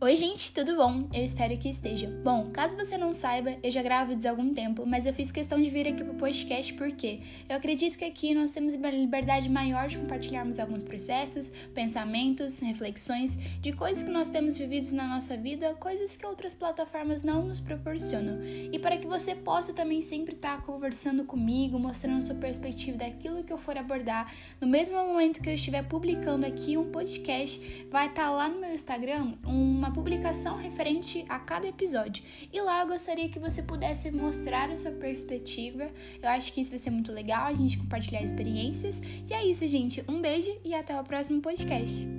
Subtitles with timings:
[0.00, 1.08] Oi, gente, tudo bom?
[1.12, 2.08] Eu espero que esteja.
[2.22, 5.60] Bom, caso você não saiba, eu já gravo há algum tempo, mas eu fiz questão
[5.60, 9.98] de vir aqui pro podcast porque eu acredito que aqui nós temos liberdade maior de
[9.98, 16.16] compartilharmos alguns processos, pensamentos, reflexões de coisas que nós temos vividos na nossa vida, coisas
[16.16, 18.38] que outras plataformas não nos proporcionam.
[18.72, 23.42] E para que você possa também sempre estar conversando comigo, mostrando a sua perspectiva daquilo
[23.42, 28.06] que eu for abordar, no mesmo momento que eu estiver publicando aqui um podcast, vai
[28.06, 32.22] estar lá no meu Instagram uma uma publicação referente a cada episódio.
[32.52, 35.90] E lá eu gostaria que você pudesse mostrar a sua perspectiva.
[36.22, 39.00] Eu acho que isso vai ser muito legal, a gente compartilhar experiências.
[39.28, 40.04] E é isso, gente.
[40.06, 42.17] Um beijo e até o próximo podcast.